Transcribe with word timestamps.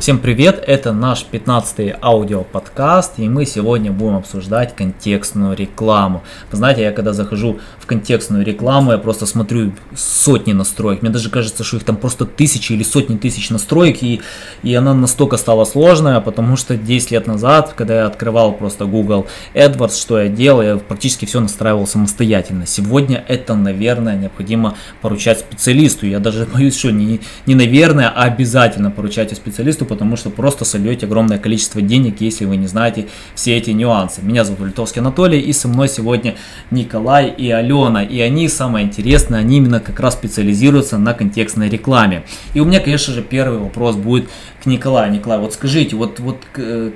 Всем 0.00 0.18
привет, 0.18 0.64
это 0.66 0.94
наш 0.94 1.26
15-й 1.30 1.94
аудиоподкаст, 2.00 3.18
и 3.18 3.28
мы 3.28 3.44
сегодня 3.44 3.92
будем 3.92 4.16
обсуждать 4.16 4.74
контекстную 4.74 5.54
рекламу. 5.54 6.22
Вы 6.50 6.56
знаете, 6.56 6.80
я 6.80 6.92
когда 6.92 7.12
захожу 7.12 7.58
в 7.78 7.84
контекстную 7.84 8.42
рекламу, 8.42 8.92
я 8.92 8.98
просто 8.98 9.26
смотрю 9.26 9.74
сотни 9.94 10.54
настроек, 10.54 11.02
мне 11.02 11.10
даже 11.10 11.28
кажется, 11.28 11.64
что 11.64 11.76
их 11.76 11.84
там 11.84 11.98
просто 11.98 12.24
тысячи 12.24 12.72
или 12.72 12.82
сотни 12.82 13.18
тысяч 13.18 13.50
настроек, 13.50 14.02
и, 14.02 14.22
и 14.62 14.74
она 14.74 14.94
настолько 14.94 15.36
стала 15.36 15.66
сложная, 15.66 16.18
потому 16.20 16.56
что 16.56 16.78
10 16.78 17.10
лет 17.10 17.26
назад, 17.26 17.74
когда 17.76 17.96
я 17.96 18.06
открывал 18.06 18.54
просто 18.54 18.86
Google 18.86 19.26
AdWords, 19.52 20.00
что 20.00 20.18
я 20.18 20.30
делал, 20.30 20.62
я 20.62 20.76
практически 20.78 21.26
все 21.26 21.40
настраивал 21.40 21.86
самостоятельно. 21.86 22.64
Сегодня 22.64 23.22
это, 23.28 23.54
наверное, 23.54 24.16
необходимо 24.16 24.76
поручать 25.02 25.40
специалисту, 25.40 26.06
я 26.06 26.20
даже 26.20 26.46
боюсь, 26.54 26.78
что 26.78 26.90
не, 26.90 27.20
не 27.44 27.54
наверное, 27.54 28.08
а 28.08 28.22
обязательно 28.22 28.90
поручать 28.90 29.36
специалисту, 29.36 29.89
потому 29.90 30.16
что 30.16 30.30
просто 30.30 30.64
сольете 30.64 31.06
огромное 31.06 31.38
количество 31.38 31.82
денег, 31.82 32.20
если 32.20 32.44
вы 32.44 32.56
не 32.56 32.68
знаете 32.68 33.08
все 33.34 33.56
эти 33.56 33.70
нюансы. 33.70 34.22
Меня 34.22 34.44
зовут 34.44 34.68
Литовский 34.68 35.00
Анатолий, 35.00 35.40
и 35.40 35.52
со 35.52 35.66
мной 35.66 35.88
сегодня 35.88 36.36
Николай 36.70 37.28
и 37.28 37.50
Алена. 37.50 38.04
И 38.04 38.20
они, 38.20 38.48
самое 38.48 38.86
интересное, 38.86 39.40
они 39.40 39.56
именно 39.56 39.80
как 39.80 39.98
раз 39.98 40.14
специализируются 40.14 40.96
на 40.96 41.12
контекстной 41.12 41.68
рекламе. 41.68 42.22
И 42.54 42.60
у 42.60 42.64
меня, 42.64 42.78
конечно 42.78 43.12
же, 43.12 43.20
первый 43.20 43.58
вопрос 43.58 43.96
будет 43.96 44.28
к 44.62 44.66
Николаю. 44.66 45.12
Николай, 45.12 45.40
вот 45.40 45.54
скажите, 45.54 45.96
вот, 45.96 46.20
вот 46.20 46.36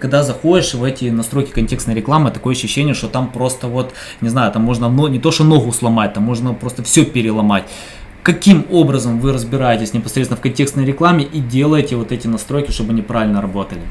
когда 0.00 0.22
заходишь 0.22 0.74
в 0.74 0.84
эти 0.84 1.06
настройки 1.06 1.50
контекстной 1.50 1.96
рекламы, 1.96 2.30
такое 2.30 2.54
ощущение, 2.54 2.94
что 2.94 3.08
там 3.08 3.28
просто 3.32 3.66
вот, 3.66 3.92
не 4.20 4.28
знаю, 4.28 4.52
там 4.52 4.62
можно 4.62 4.88
ну, 4.88 5.08
не 5.08 5.18
то 5.18 5.32
что 5.32 5.42
ногу 5.42 5.72
сломать, 5.72 6.12
там 6.14 6.22
можно 6.22 6.54
просто 6.54 6.84
все 6.84 7.04
переломать 7.04 7.64
каким 8.24 8.66
образом 8.72 9.20
вы 9.20 9.32
разбираетесь 9.32 9.92
непосредственно 9.92 10.38
в 10.38 10.40
контекстной 10.40 10.86
рекламе 10.86 11.24
и 11.24 11.40
делаете 11.40 11.96
вот 11.96 12.10
эти 12.10 12.26
настройки, 12.26 12.70
чтобы 12.70 12.92
они 12.92 13.02
правильно 13.02 13.42
работали. 13.42 13.82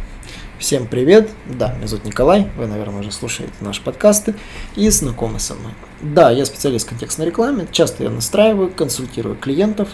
Всем 0.58 0.88
привет, 0.88 1.30
да, 1.45 1.73
меня 1.73 1.88
зовут 1.88 2.06
Николай, 2.06 2.48
вы, 2.58 2.66
наверное, 2.66 3.02
уже 3.02 3.11
слушаете 3.11 3.54
наши 3.61 3.81
подкасты 3.81 4.34
и 4.76 4.89
знакомы 4.89 5.39
со 5.39 5.54
мной. 5.54 5.73
Да, 6.02 6.31
я 6.31 6.45
специалист 6.45 6.88
в 6.88 6.89
контекстной 6.89 7.28
рекламе, 7.28 7.67
часто 7.72 8.04
я 8.04 8.09
настраиваю, 8.09 8.72
консультирую 8.72 9.36
клиентов. 9.36 9.89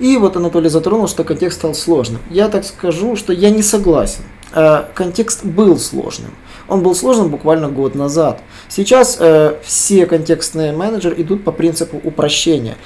И 0.00 0.16
вот 0.16 0.36
Анатолий 0.36 0.70
затронул, 0.70 1.06
что 1.06 1.22
контекст 1.24 1.58
стал 1.58 1.74
сложным. 1.74 2.20
Я 2.30 2.48
так 2.48 2.64
скажу, 2.64 3.16
что 3.16 3.32
я 3.32 3.50
не 3.50 3.62
согласен. 3.62 4.22
Э, 4.54 4.84
контекст 4.94 5.44
был 5.44 5.78
сложным. 5.78 6.30
Он 6.68 6.82
был 6.82 6.94
сложным 6.94 7.30
буквально 7.30 7.68
год 7.68 7.94
назад. 7.94 8.40
Сейчас 8.68 9.16
э, 9.18 9.56
все 9.62 10.06
контекстные 10.06 10.72
менеджеры 10.72 11.20
идут 11.20 11.44
по 11.44 11.52
принципу 11.52 12.00
упрощения 12.02 12.76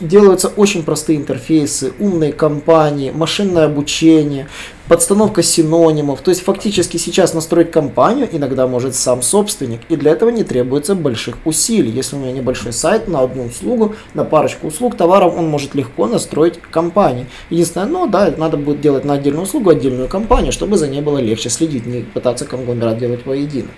делаются 0.00 0.48
очень 0.48 0.82
простые 0.82 1.18
интерфейсы, 1.18 1.92
умные 1.98 2.32
компании, 2.32 3.10
машинное 3.10 3.66
обучение, 3.66 4.48
подстановка 4.88 5.42
синонимов. 5.42 6.20
То 6.20 6.30
есть 6.30 6.42
фактически 6.42 6.96
сейчас 6.96 7.34
настроить 7.34 7.70
компанию 7.70 8.28
иногда 8.30 8.66
может 8.66 8.94
сам 8.94 9.22
собственник, 9.22 9.80
и 9.88 9.96
для 9.96 10.12
этого 10.12 10.30
не 10.30 10.44
требуется 10.44 10.94
больших 10.94 11.36
усилий. 11.44 11.90
Если 11.90 12.16
у 12.16 12.18
меня 12.18 12.32
небольшой 12.32 12.72
сайт 12.72 13.08
на 13.08 13.20
одну 13.20 13.44
услугу, 13.44 13.94
на 14.14 14.24
парочку 14.24 14.68
услуг, 14.68 14.96
товаров, 14.96 15.34
он 15.36 15.48
может 15.48 15.74
легко 15.74 16.06
настроить 16.06 16.60
компанию. 16.70 17.26
Единственное, 17.50 17.86
ну 17.86 18.06
да, 18.06 18.32
надо 18.36 18.56
будет 18.56 18.80
делать 18.80 19.04
на 19.04 19.14
отдельную 19.14 19.44
услугу 19.44 19.70
отдельную 19.70 20.08
компанию, 20.08 20.52
чтобы 20.52 20.76
за 20.76 20.88
ней 20.88 21.00
было 21.00 21.18
легче 21.18 21.50
следить, 21.50 21.86
не 21.86 22.00
пытаться 22.02 22.44
конгломерат 22.44 22.98
делать 22.98 23.26
воедино. 23.26 23.68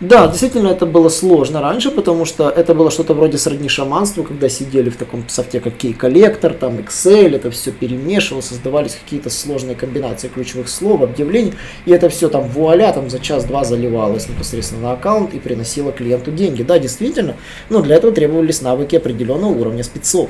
Да, 0.00 0.26
действительно, 0.26 0.68
это 0.68 0.86
было 0.86 1.08
сложно 1.08 1.60
раньше, 1.60 1.90
потому 1.90 2.24
что 2.24 2.50
это 2.50 2.74
было 2.74 2.90
что-то 2.90 3.14
вроде 3.14 3.38
сродни 3.38 3.68
шаманству, 3.68 4.24
когда 4.24 4.48
сидели 4.48 4.90
в 4.90 4.96
таком 4.96 5.28
софте, 5.28 5.60
как 5.60 5.74
Key-коллектор, 5.74 6.52
там 6.52 6.78
Excel, 6.78 7.36
это 7.36 7.50
все 7.52 7.70
перемешивало, 7.70 8.40
создавались 8.40 8.96
какие-то 8.96 9.30
сложные 9.30 9.76
комбинации 9.76 10.28
ключевых 10.28 10.68
слов, 10.68 11.02
объявлений, 11.02 11.54
и 11.86 11.92
это 11.92 12.08
все 12.08 12.28
там 12.28 12.48
вуаля, 12.48 12.92
там 12.92 13.08
за 13.08 13.20
час-два 13.20 13.64
заливалось 13.64 14.28
непосредственно 14.28 14.82
на 14.82 14.92
аккаунт 14.94 15.32
и 15.32 15.38
приносило 15.38 15.92
клиенту 15.92 16.32
деньги. 16.32 16.64
Да, 16.64 16.80
действительно, 16.80 17.36
но 17.70 17.80
для 17.80 17.94
этого 17.94 18.12
требовались 18.12 18.62
навыки 18.62 18.96
определенного 18.96 19.52
уровня 19.52 19.84
спецов 19.84 20.28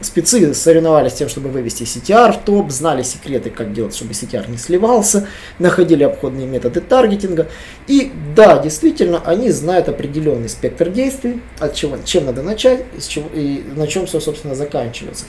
спецы 0.00 0.54
соревновались 0.54 1.14
тем, 1.14 1.28
чтобы 1.28 1.48
вывести 1.48 1.84
CTR 1.84 2.32
в 2.32 2.44
топ, 2.44 2.70
знали 2.70 3.02
секреты, 3.02 3.50
как 3.50 3.72
делать, 3.72 3.94
чтобы 3.94 4.12
CTR 4.12 4.50
не 4.50 4.56
сливался, 4.56 5.26
находили 5.58 6.04
обходные 6.04 6.46
методы 6.46 6.80
таргетинга. 6.80 7.48
И 7.86 8.12
да, 8.34 8.58
действительно, 8.58 9.22
они 9.24 9.50
знают 9.50 9.88
определенный 9.88 10.48
спектр 10.48 10.90
действий, 10.90 11.40
от 11.58 11.74
чего, 11.74 11.98
чем 12.04 12.26
надо 12.26 12.42
начать 12.42 12.84
и, 12.96 13.00
чего, 13.00 13.28
и 13.34 13.62
на 13.74 13.86
чем 13.86 14.06
все, 14.06 14.20
собственно, 14.20 14.54
заканчивается. 14.54 15.24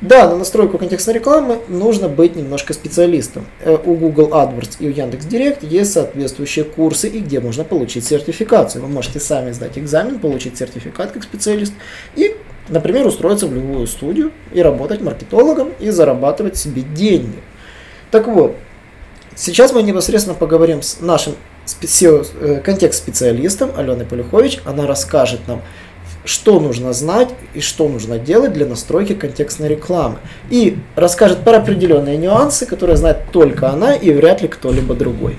Да, 0.00 0.28
на 0.28 0.36
настройку 0.36 0.76
контекстной 0.76 1.14
рекламы 1.14 1.60
нужно 1.68 2.08
быть 2.08 2.36
немножко 2.36 2.74
специалистом. 2.74 3.46
Э, 3.60 3.78
у 3.82 3.94
Google 3.94 4.28
AdWords 4.32 4.76
и 4.80 4.88
у 4.88 4.90
Яндекс.Директ 4.90 5.62
есть 5.62 5.92
соответствующие 5.92 6.64
курсы, 6.64 7.08
и 7.08 7.20
где 7.20 7.40
можно 7.40 7.64
получить 7.64 8.04
сертификацию. 8.04 8.82
Вы 8.82 8.88
можете 8.88 9.20
сами 9.20 9.52
сдать 9.52 9.78
экзамен, 9.78 10.18
получить 10.18 10.58
сертификат 10.58 11.12
как 11.12 11.22
специалист 11.22 11.72
и 12.16 12.36
Например, 12.68 13.06
устроиться 13.06 13.46
в 13.46 13.54
любую 13.54 13.86
студию 13.86 14.32
и 14.52 14.62
работать 14.62 15.02
маркетологом 15.02 15.70
и 15.80 15.90
зарабатывать 15.90 16.56
себе 16.56 16.82
деньги. 16.82 17.42
Так 18.10 18.26
вот, 18.26 18.56
сейчас 19.34 19.72
мы 19.72 19.82
непосредственно 19.82 20.34
поговорим 20.34 20.80
с 20.80 21.00
нашим 21.00 21.34
э, 22.02 22.60
контекст-специалистом 22.64 23.70
Аленой 23.76 24.06
Полюхович. 24.06 24.60
Она 24.64 24.86
расскажет 24.86 25.40
нам, 25.46 25.60
что 26.24 26.58
нужно 26.58 26.94
знать 26.94 27.28
и 27.52 27.60
что 27.60 27.86
нужно 27.86 28.18
делать 28.18 28.54
для 28.54 28.64
настройки 28.64 29.14
контекстной 29.14 29.68
рекламы. 29.68 30.16
И 30.48 30.78
расскажет 30.96 31.40
про 31.40 31.58
определенные 31.58 32.16
нюансы, 32.16 32.64
которые 32.64 32.96
знает 32.96 33.18
только 33.30 33.68
она 33.68 33.94
и 33.94 34.10
вряд 34.10 34.40
ли 34.40 34.48
кто-либо 34.48 34.94
другой. 34.94 35.36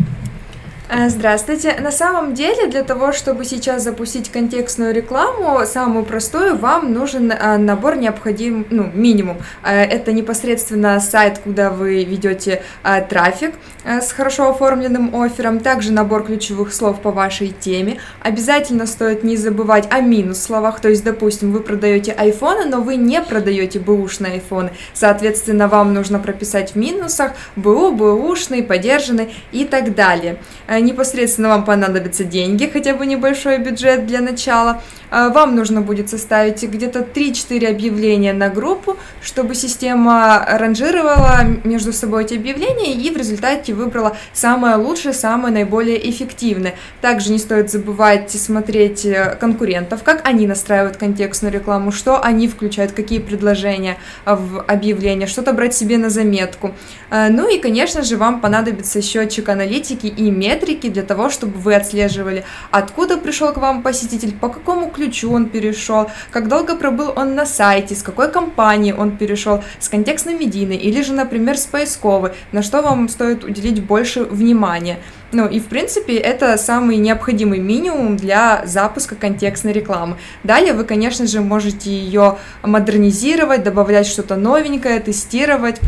Э, 0.87 1.09
здравствуйте. 1.09 1.75
На 1.79 1.89
самом 1.89 2.35
деле, 2.35 2.67
для 2.67 2.83
того, 2.83 3.11
чтобы 3.11 3.43
сейчас 3.43 3.83
запустить 3.83 4.29
контекстную 4.29 4.93
рекламу, 4.93 5.65
самую 5.65 6.05
простую, 6.05 6.57
вам 6.57 6.93
нужен 6.93 7.31
э, 7.31 7.57
набор 7.57 7.95
необходим, 7.95 8.67
ну, 8.69 8.91
минимум. 8.93 9.37
Э, 9.63 9.83
это 9.83 10.11
непосредственно 10.11 10.99
сайт, 10.99 11.39
куда 11.39 11.71
вы 11.71 12.03
ведете 12.03 12.61
трафик 13.09 13.55
с 13.83 14.11
хорошо 14.11 14.49
оформленным 14.49 15.15
оффером, 15.15 15.59
также 15.59 15.91
набор 15.91 16.25
ключевых 16.25 16.73
слов 16.73 17.01
по 17.01 17.11
вашей 17.11 17.49
теме. 17.49 17.97
Обязательно 18.21 18.85
стоит 18.85 19.23
не 19.23 19.37
забывать 19.37 19.87
о 19.91 20.01
минус 20.01 20.41
словах, 20.41 20.79
то 20.79 20.89
есть, 20.89 21.03
допустим, 21.03 21.51
вы 21.51 21.61
продаете 21.61 22.11
iPhone, 22.11 22.65
но 22.65 22.81
вы 22.81 22.95
не 22.95 23.21
продаете 23.21 23.79
бэушные 23.79 24.41
iPhone. 24.41 24.71
Соответственно, 24.93 25.67
вам 25.67 25.93
нужно 25.93 26.19
прописать 26.19 26.71
в 26.71 26.75
минусах 26.75 27.33
БУ, 27.55 27.91
бэушный, 27.91 28.63
подержанный 28.63 29.33
и 29.51 29.65
так 29.65 29.95
далее. 29.95 30.37
Э, 30.75 30.79
непосредственно 30.79 31.49
вам 31.49 31.65
понадобятся 31.65 32.23
деньги, 32.23 32.69
хотя 32.71 32.93
бы 32.93 33.05
небольшой 33.05 33.57
бюджет 33.59 34.05
для 34.05 34.21
начала. 34.21 34.81
Э, 35.11 35.29
вам 35.29 35.55
нужно 35.55 35.81
будет 35.81 36.09
составить 36.09 36.63
где-то 36.63 36.99
3-4 36.99 37.67
объявления 37.67 38.33
на 38.33 38.49
группу, 38.49 38.97
чтобы 39.21 39.55
система 39.55 40.45
ранжировала 40.47 41.41
между 41.63 41.93
собой 41.93 42.25
эти 42.25 42.35
объявления 42.35 42.93
и 42.93 43.09
в 43.09 43.17
результате 43.17 43.73
выбрала 43.73 44.17
самое 44.33 44.75
лучшее, 44.75 45.13
самое 45.13 45.53
наиболее 45.53 46.09
эффективное. 46.09 46.75
Также 47.01 47.31
не 47.31 47.39
стоит 47.39 47.71
забывать 47.71 48.31
смотреть 48.31 49.05
э, 49.05 49.37
конкурентов, 49.39 50.03
как 50.03 50.27
они 50.27 50.47
настраивают 50.47 50.97
контекстную 50.97 51.53
рекламу, 51.53 51.91
что 51.91 52.21
они 52.21 52.47
включают, 52.47 52.91
какие 52.91 53.19
предложения 53.19 53.97
в 54.25 54.63
объявление, 54.67 55.27
что-то 55.27 55.53
брать 55.53 55.73
себе 55.73 55.97
на 55.97 56.09
заметку. 56.09 56.73
Ну 57.11 57.49
и, 57.49 57.59
конечно 57.59 58.03
же, 58.03 58.17
вам 58.17 58.41
понадобится 58.41 59.01
счетчик 59.01 59.49
аналитики 59.49 60.07
и 60.07 60.31
метрики, 60.31 60.64
метрики 60.65 60.89
для 60.89 61.03
того, 61.03 61.29
чтобы 61.29 61.59
вы 61.59 61.75
отслеживали, 61.75 62.43
откуда 62.71 63.17
пришел 63.17 63.53
к 63.53 63.57
вам 63.57 63.83
посетитель, 63.83 64.33
по 64.33 64.49
какому 64.49 64.89
ключу 64.89 65.31
он 65.31 65.45
перешел, 65.49 66.09
как 66.31 66.47
долго 66.47 66.75
пробыл 66.75 67.13
он 67.15 67.35
на 67.35 67.45
сайте, 67.45 67.93
с 67.93 68.03
какой 68.03 68.31
компании 68.31 68.91
он 68.91 69.17
перешел, 69.17 69.63
с 69.79 69.89
контекстной 69.89 70.33
медийной 70.33 70.77
или 70.77 71.03
же, 71.03 71.13
например, 71.13 71.57
с 71.57 71.65
поисковой, 71.65 72.31
на 72.51 72.63
что 72.63 72.81
вам 72.81 73.09
стоит 73.09 73.43
уделить 73.43 73.83
больше 73.83 74.23
внимания. 74.23 74.97
Ну 75.31 75.47
и 75.47 75.59
в 75.59 75.65
принципе 75.65 76.15
это 76.15 76.57
самый 76.57 76.97
необходимый 76.97 77.59
минимум 77.59 78.17
для 78.17 78.63
запуска 78.65 79.15
контекстной 79.15 79.73
рекламы. 79.73 80.17
Далее 80.43 80.73
вы, 80.73 80.83
конечно 80.83 81.27
же, 81.27 81.41
можете 81.41 81.89
ее 81.89 82.37
модернизировать, 82.63 83.63
добавлять 83.63 84.07
что-то 84.07 84.35
новенькое, 84.35 84.99
тестировать 84.99 85.79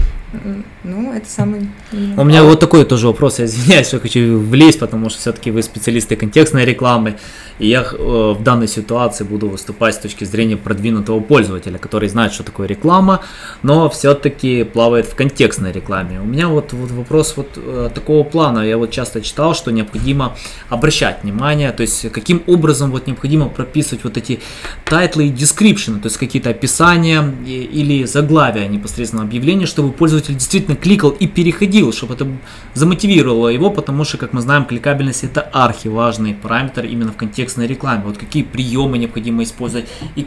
Ну, 0.84 1.14
это 1.14 1.30
самый... 1.30 1.70
У 1.92 2.24
меня 2.24 2.44
вот 2.44 2.60
такой 2.60 2.84
тоже 2.86 3.08
вопрос, 3.08 3.40
я 3.40 3.46
извиняюсь, 3.46 3.88
что 3.88 4.00
хочу 4.00 4.38
влезть, 4.40 4.80
потому 4.80 5.10
что 5.10 5.20
все-таки 5.20 5.52
вы 5.52 5.62
специалисты 5.64 6.18
контекстной 6.18 6.66
рекламы, 6.66 7.16
и 7.60 7.70
я 7.70 7.82
э, 7.82 7.96
в 7.98 8.44
данной 8.44 8.68
ситуации 8.68 9.24
буду 9.24 9.48
выступать 9.48 9.96
с 9.96 9.98
точки 10.00 10.26
зрения 10.26 10.58
продвинутого 10.58 11.22
пользователя, 11.22 11.78
который 11.78 12.10
знает, 12.10 12.34
что 12.34 12.44
такое 12.44 12.68
реклама, 12.68 13.22
но 13.64 13.90
все-таки 13.90 14.64
плавает 14.64 15.06
в 15.06 15.16
контекстной 15.16 15.72
рекламе. 15.72 16.20
У 16.20 16.26
меня 16.26 16.50
вот, 16.50 16.74
вот 16.74 16.92
вопрос 16.92 17.34
вот 17.38 17.48
э, 17.56 17.90
такого 17.96 18.24
плана, 18.24 18.60
я 18.60 18.78
вот 18.78 18.92
часто 18.92 19.22
читал, 19.28 19.54
что 19.54 19.72
необходимо 19.72 20.36
обращать 20.70 21.24
внимание, 21.24 21.72
то 21.72 21.82
есть 21.82 22.12
каким 22.12 22.44
образом 22.48 22.92
вот 22.92 23.08
необходимо 23.08 23.50
прописывать 23.50 24.04
вот 24.04 24.18
эти 24.18 24.40
тайтлы 24.86 25.28
и 25.28 25.32
description, 25.32 26.00
то 26.00 26.08
есть 26.08 26.18
какие-то 26.18 26.50
описания 26.50 27.24
или 27.46 28.06
заглавия 28.06 28.68
непосредственно 28.68 29.24
объявления, 29.24 29.66
чтобы 29.66 29.92
пользователь 29.92 30.34
действительно 30.34 30.76
кликал 30.76 31.10
и 31.10 31.28
переходил, 31.28 31.92
чтобы 31.92 32.14
это 32.14 32.28
замотивировало 32.74 33.50
его, 33.50 33.70
потому 33.70 34.04
что, 34.06 34.18
как 34.18 34.34
мы 34.34 34.42
знаем, 34.42 34.66
кликабельность 34.66 35.24
это 35.24 35.42
архиважный 35.42 36.34
параметр 36.34 36.86
именно 36.86 37.12
в 37.12 37.18
контекстной 37.18 37.68
рекламе. 37.68 38.04
Вот 38.06 38.18
какие 38.18 38.44
приемы 38.44 38.98
необходимо 38.98 39.44
использовать 39.44 39.88
и 40.16 40.26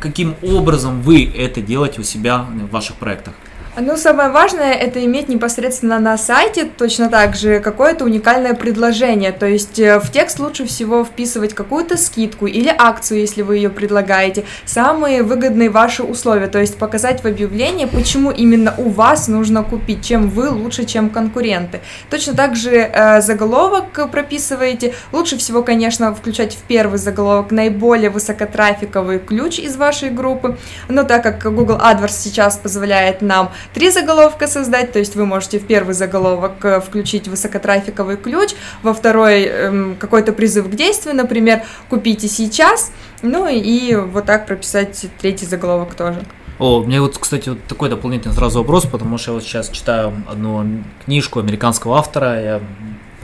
каким 0.00 0.34
образом 0.42 1.02
вы 1.02 1.24
это 1.24 1.60
делаете 1.62 2.00
у 2.00 2.04
себя 2.04 2.38
в 2.38 2.70
ваших 2.70 2.96
проектах. 2.96 3.34
Ну, 3.74 3.96
самое 3.96 4.28
важное 4.28 4.74
это 4.74 5.02
иметь 5.02 5.30
непосредственно 5.30 5.98
на 5.98 6.18
сайте 6.18 6.66
точно 6.66 7.08
так 7.08 7.34
же 7.34 7.58
какое-то 7.58 8.04
уникальное 8.04 8.52
предложение. 8.52 9.32
То 9.32 9.46
есть 9.46 9.78
э, 9.78 9.98
в 9.98 10.12
текст 10.12 10.38
лучше 10.40 10.66
всего 10.66 11.06
вписывать 11.06 11.54
какую-то 11.54 11.96
скидку 11.96 12.46
или 12.46 12.70
акцию, 12.76 13.20
если 13.20 13.40
вы 13.40 13.56
ее 13.56 13.70
предлагаете, 13.70 14.44
самые 14.66 15.22
выгодные 15.22 15.70
ваши 15.70 16.02
условия. 16.02 16.48
То 16.48 16.58
есть 16.60 16.76
показать 16.76 17.24
в 17.24 17.26
объявлении, 17.26 17.86
почему 17.86 18.30
именно 18.30 18.74
у 18.76 18.90
вас 18.90 19.26
нужно 19.26 19.62
купить, 19.62 20.04
чем 20.04 20.28
вы 20.28 20.50
лучше, 20.50 20.84
чем 20.84 21.08
конкуренты. 21.08 21.80
Точно 22.10 22.34
так 22.34 22.56
же 22.56 22.72
э, 22.72 23.22
заголовок 23.22 24.10
прописываете. 24.10 24.94
Лучше 25.12 25.38
всего, 25.38 25.62
конечно, 25.62 26.14
включать 26.14 26.54
в 26.56 26.60
первый 26.64 26.98
заголовок 26.98 27.50
наиболее 27.52 28.10
высокотрафиковый 28.10 29.18
ключ 29.18 29.58
из 29.58 29.76
вашей 29.76 30.10
группы. 30.10 30.58
Но 30.90 31.04
так 31.04 31.22
как 31.22 31.42
Google 31.42 31.78
AdWords 31.78 32.12
сейчас 32.12 32.58
позволяет 32.58 33.22
нам 33.22 33.50
три 33.74 33.90
заголовка 33.90 34.46
создать, 34.46 34.92
то 34.92 34.98
есть 34.98 35.16
вы 35.16 35.26
можете 35.26 35.58
в 35.58 35.66
первый 35.66 35.94
заголовок 35.94 36.64
э, 36.64 36.80
включить 36.80 37.28
высокотрафиковый 37.28 38.16
ключ, 38.16 38.50
во 38.82 38.94
второй 38.94 39.44
эм, 39.44 39.96
какой-то 39.98 40.32
призыв 40.32 40.68
к 40.70 40.74
действию, 40.74 41.14
например, 41.14 41.62
купите 41.88 42.28
сейчас, 42.28 42.92
ну 43.22 43.48
и 43.48 43.94
вот 43.94 44.26
так 44.26 44.46
прописать 44.46 45.06
третий 45.20 45.46
заголовок 45.46 45.94
тоже. 45.94 46.22
О, 46.58 46.80
у 46.80 46.84
меня 46.84 47.00
вот, 47.00 47.18
кстати, 47.18 47.48
вот 47.48 47.64
такой 47.64 47.88
дополнительный 47.88 48.34
сразу 48.34 48.60
вопрос, 48.60 48.86
потому 48.86 49.18
что 49.18 49.32
я 49.32 49.34
вот 49.34 49.42
сейчас 49.42 49.68
читаю 49.68 50.12
одну 50.30 50.84
книжку 51.04 51.40
американского 51.40 51.98
автора, 51.98 52.40
я 52.40 52.60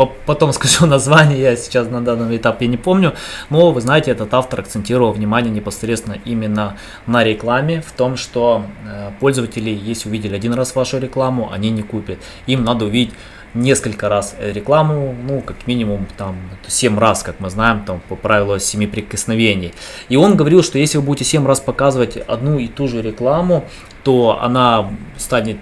потом 0.05 0.53
скажу 0.55 0.87
название, 0.87 1.41
я 1.41 1.57
сейчас 1.57 1.89
на 1.89 2.01
данном 2.01 2.35
этапе 2.35 2.67
не 2.67 2.77
помню, 2.77 3.15
но 3.51 3.71
вы 3.73 3.81
знаете, 3.81 4.11
этот 4.11 4.33
автор 4.35 4.61
акцентировал 4.61 5.13
внимание 5.13 5.53
непосредственно 5.53 6.17
именно 6.25 6.77
на 7.07 7.25
рекламе, 7.25 7.81
в 7.81 7.93
том, 7.93 8.17
что 8.17 8.65
э, 8.87 9.11
пользователи, 9.21 9.71
если 9.71 10.09
увидели 10.09 10.35
один 10.35 10.55
раз 10.55 10.75
вашу 10.75 10.99
рекламу, 10.99 11.51
они 11.53 11.71
не 11.71 11.83
купят. 11.83 12.19
Им 12.47 12.65
надо 12.65 12.87
увидеть 12.87 13.15
несколько 13.55 14.09
раз 14.09 14.37
рекламу, 14.41 15.15
ну, 15.27 15.41
как 15.41 15.67
минимум, 15.67 16.07
там, 16.17 16.37
7 16.67 16.99
раз, 16.99 17.23
как 17.23 17.41
мы 17.41 17.51
знаем, 17.51 17.85
там, 17.85 18.01
по 18.09 18.17
правилу 18.17 18.59
7 18.59 18.89
прикосновений. 18.89 19.73
И 20.09 20.17
он 20.17 20.37
говорил, 20.37 20.63
что 20.63 20.79
если 20.79 20.99
вы 20.99 21.05
будете 21.05 21.25
7 21.25 21.47
раз 21.47 21.61
показывать 21.61 22.17
одну 22.17 22.59
и 22.59 22.69
ту 22.69 22.89
же 22.89 23.03
рекламу, 23.03 23.65
то 24.05 24.39
она 24.41 24.91
станет 25.17 25.59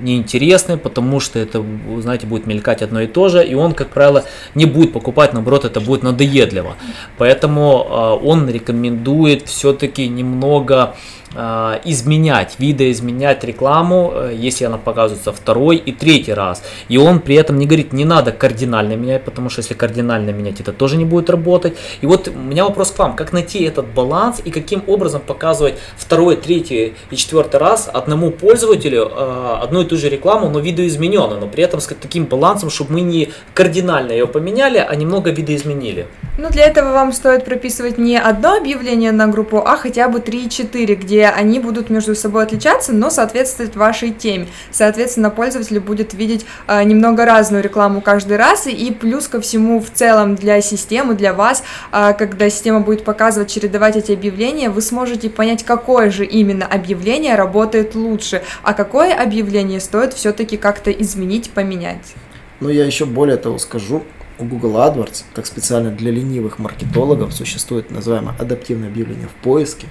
неинтересны, 0.00 0.76
потому 0.76 1.20
что 1.20 1.38
это, 1.38 1.64
знаете, 1.98 2.26
будет 2.26 2.46
мелькать 2.46 2.82
одно 2.82 3.00
и 3.00 3.06
то 3.06 3.28
же, 3.28 3.44
и 3.44 3.54
он, 3.54 3.72
как 3.72 3.88
правило, 3.88 4.24
не 4.54 4.66
будет 4.66 4.92
покупать, 4.92 5.32
наоборот, 5.32 5.64
это 5.64 5.80
будет 5.80 6.02
надоедливо. 6.02 6.76
Поэтому 7.18 7.86
э, 7.88 8.26
он 8.26 8.48
рекомендует 8.48 9.48
все-таки 9.48 10.06
немного 10.08 10.94
а, 11.38 11.80
изменять, 11.84 12.54
видоизменять 12.58 13.44
рекламу, 13.44 14.10
э, 14.14 14.34
если 14.34 14.64
она 14.64 14.78
показывается 14.78 15.32
второй 15.32 15.76
и 15.76 15.92
третий 15.92 16.32
раз. 16.32 16.62
И 16.88 16.96
он 16.96 17.20
при 17.20 17.34
этом 17.34 17.58
не 17.58 17.66
говорит, 17.66 17.92
не 17.92 18.06
надо 18.06 18.32
кардинально 18.32 18.96
менять, 18.96 19.22
потому 19.24 19.50
что 19.50 19.60
если 19.60 19.74
кардинально 19.74 20.30
менять, 20.30 20.60
это 20.60 20.72
тоже 20.72 20.96
не 20.96 21.04
будет 21.04 21.28
работать. 21.28 21.76
И 22.00 22.06
вот 22.06 22.28
у 22.28 22.32
меня 22.32 22.64
вопрос 22.64 22.90
к 22.90 22.98
вам, 22.98 23.16
как 23.16 23.34
найти 23.34 23.64
этот 23.64 23.86
баланс 23.86 24.40
и 24.44 24.50
каким 24.50 24.82
образом 24.86 25.20
показывать 25.20 25.74
второй, 25.98 26.36
третий 26.36 26.94
и 27.10 27.16
четвертый 27.16 27.45
раз 27.54 27.88
одному 27.92 28.30
пользователю 28.30 29.10
э, 29.14 29.58
одну 29.62 29.82
и 29.82 29.84
ту 29.84 29.96
же 29.96 30.08
рекламу, 30.08 30.50
но 30.50 30.58
видоизмененную, 30.58 31.40
но 31.40 31.46
при 31.46 31.64
этом 31.64 31.80
с 31.80 31.86
таким 31.86 32.24
балансом, 32.26 32.70
чтобы 32.70 32.94
мы 32.94 33.00
не 33.00 33.32
кардинально 33.54 34.12
ее 34.12 34.26
поменяли, 34.26 34.78
а 34.78 34.94
немного 34.94 35.30
видоизменили. 35.30 36.06
Ну, 36.38 36.50
для 36.50 36.66
этого 36.66 36.92
вам 36.92 37.12
стоит 37.12 37.46
прописывать 37.46 37.96
не 37.96 38.18
одно 38.18 38.56
объявление 38.56 39.10
на 39.10 39.26
группу, 39.26 39.56
а 39.56 39.78
хотя 39.78 40.06
бы 40.10 40.18
3-4, 40.18 40.94
где 40.94 41.26
они 41.28 41.60
будут 41.60 41.88
между 41.88 42.14
собой 42.14 42.42
отличаться, 42.42 42.92
но 42.92 43.08
соответствовать 43.08 43.74
вашей 43.74 44.10
теме. 44.10 44.48
Соответственно, 44.70 45.30
пользователь 45.30 45.80
будет 45.80 46.12
видеть 46.12 46.44
э, 46.68 46.82
немного 46.84 47.24
разную 47.24 47.62
рекламу 47.62 48.02
каждый 48.02 48.36
раз, 48.36 48.66
и 48.66 48.92
плюс 48.92 49.28
ко 49.28 49.40
всему 49.40 49.80
в 49.80 49.90
целом 49.90 50.34
для 50.34 50.60
системы, 50.60 51.14
для 51.14 51.32
вас, 51.32 51.62
э, 51.90 52.12
когда 52.12 52.50
система 52.50 52.80
будет 52.80 53.02
показывать, 53.02 53.50
чередовать 53.50 53.96
эти 53.96 54.12
объявления, 54.12 54.68
вы 54.68 54.82
сможете 54.82 55.30
понять, 55.30 55.64
какое 55.64 56.10
же 56.10 56.26
именно 56.26 56.66
объявление 56.66 57.36
работает 57.36 57.94
лучше, 57.94 58.42
а 58.62 58.74
какое 58.74 59.14
объявление 59.14 59.80
стоит 59.80 60.12
все-таки 60.12 60.58
как-то 60.58 60.90
изменить, 60.90 61.48
поменять. 61.50 62.14
Ну, 62.60 62.68
я 62.68 62.84
еще 62.84 63.06
более 63.06 63.38
того 63.38 63.56
скажу, 63.58 64.02
у 64.38 64.44
Google 64.44 64.76
AdWords, 64.76 65.24
как 65.34 65.46
специально 65.46 65.90
для 65.90 66.10
ленивых 66.10 66.58
маркетологов, 66.58 67.32
существует 67.32 67.90
называемое 67.90 68.34
адаптивное 68.38 68.88
объявление 68.88 69.28
в 69.28 69.42
поиске, 69.42 69.88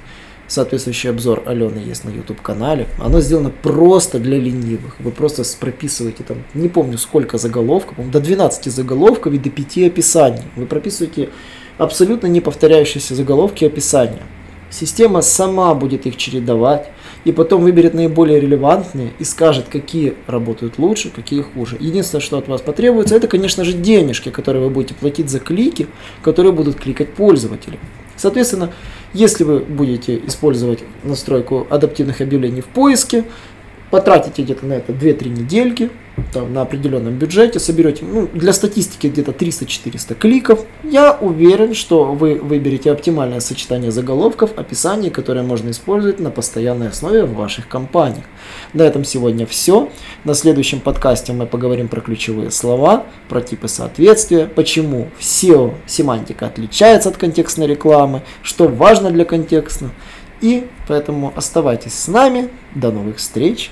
Соответствующий 0.47 1.09
обзор 1.09 1.41
Алены 1.47 1.79
есть 1.79 2.03
на 2.03 2.09
YouTube 2.09 2.39
канале. 2.39 2.87
Оно 2.99 3.19
сделано 3.19 3.49
просто 3.49 4.19
для 4.19 4.37
ленивых. 4.37 4.95
Вы 4.99 5.09
просто 5.09 5.43
прописываете 5.59 6.23
там, 6.23 6.43
не 6.53 6.69
помню 6.69 6.99
сколько 6.99 7.39
заголовков, 7.39 8.11
до 8.11 8.19
12 8.19 8.71
заголовков 8.71 9.33
и 9.33 9.39
до 9.39 9.49
5 9.49 9.77
описаний. 9.87 10.43
Вы 10.55 10.67
прописываете 10.67 11.29
абсолютно 11.79 12.27
не 12.27 12.41
повторяющиеся 12.41 13.15
заголовки 13.15 13.63
и 13.63 13.67
описания. 13.67 14.21
Система 14.69 15.21
сама 15.21 15.73
будет 15.73 16.05
их 16.05 16.15
чередовать 16.15 16.91
и 17.23 17.31
потом 17.31 17.61
выберет 17.61 17.93
наиболее 17.93 18.39
релевантные 18.39 19.13
и 19.19 19.23
скажет, 19.23 19.65
какие 19.69 20.15
работают 20.27 20.77
лучше, 20.77 21.09
какие 21.09 21.41
хуже. 21.41 21.77
Единственное, 21.79 22.21
что 22.21 22.37
от 22.37 22.47
вас 22.47 22.61
потребуется, 22.61 23.15
это, 23.15 23.27
конечно 23.27 23.63
же, 23.63 23.73
денежки, 23.73 24.29
которые 24.29 24.63
вы 24.63 24.69
будете 24.69 24.93
платить 24.93 25.29
за 25.29 25.39
клики, 25.39 25.87
которые 26.21 26.51
будут 26.51 26.75
кликать 26.75 27.13
пользователи. 27.13 27.79
Соответственно, 28.17 28.71
если 29.13 29.43
вы 29.43 29.59
будете 29.59 30.17
использовать 30.25 30.79
настройку 31.03 31.67
адаптивных 31.69 32.21
объявлений 32.21 32.61
в 32.61 32.65
поиске, 32.65 33.25
потратите 33.95 34.43
где-то 34.43 34.65
на 34.65 34.73
это 34.73 34.91
2-3 34.91 35.29
недельки, 35.29 35.89
там, 36.33 36.51
на 36.51 36.63
определенном 36.63 37.13
бюджете, 37.13 37.59
соберете, 37.59 38.03
ну, 38.03 38.27
для 38.33 38.51
статистики 38.51 39.07
где-то 39.07 39.31
300-400 39.31 40.15
кликов, 40.15 40.65
я 40.83 41.13
уверен, 41.13 41.73
что 41.73 42.03
вы 42.03 42.35
выберете 42.35 42.91
оптимальное 42.91 43.39
сочетание 43.39 43.91
заголовков, 43.91 44.51
описаний, 44.57 45.09
которые 45.09 45.43
можно 45.43 45.69
использовать 45.69 46.19
на 46.19 46.29
постоянной 46.29 46.89
основе 46.89 47.23
в 47.23 47.35
ваших 47.35 47.69
компаниях. 47.69 48.25
На 48.73 48.81
этом 48.81 49.05
сегодня 49.05 49.45
все. 49.45 49.89
На 50.25 50.33
следующем 50.33 50.81
подкасте 50.81 51.31
мы 51.31 51.45
поговорим 51.45 51.87
про 51.87 52.01
ключевые 52.01 52.51
слова, 52.51 53.05
про 53.29 53.39
типы 53.39 53.69
соответствия, 53.69 54.45
почему 54.45 55.07
SEO 55.21 55.73
семантика 55.87 56.47
отличается 56.47 57.07
от 57.07 57.15
контекстной 57.15 57.67
рекламы, 57.67 58.23
что 58.41 58.67
важно 58.67 59.09
для 59.09 59.23
контекста. 59.23 59.89
И 60.41 60.67
поэтому 60.87 61.31
оставайтесь 61.35 61.93
с 61.93 62.07
нами. 62.07 62.49
До 62.75 62.91
новых 62.91 63.17
встреч. 63.17 63.71